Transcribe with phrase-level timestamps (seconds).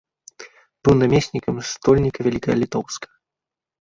[0.87, 3.15] Быў намеснікам стольніка вялікага літоўскага.